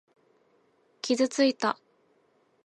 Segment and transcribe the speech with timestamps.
[1.03, 1.77] 傷ついた。